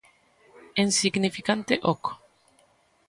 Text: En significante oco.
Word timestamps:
En 0.81 0.87
significante 0.99 1.75
oco. 1.93 2.11